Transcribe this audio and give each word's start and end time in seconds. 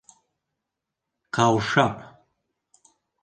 Ҡаушап: 1.37 2.01